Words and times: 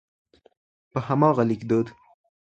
په 0.91 0.99
هماغه 1.07 1.43
ليکدود. 1.49 1.87